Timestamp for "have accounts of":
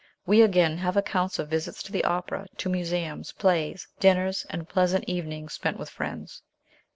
0.79-1.47